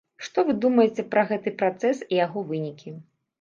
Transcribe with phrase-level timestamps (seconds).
[0.27, 2.97] Што вы думаеце пра гэты працэс і яго вынікі?